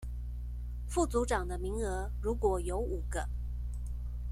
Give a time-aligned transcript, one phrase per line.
[0.87, 3.19] 副組長的名額如果有五個